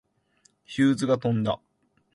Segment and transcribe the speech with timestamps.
[0.65, 1.59] ヒューズが飛んだ。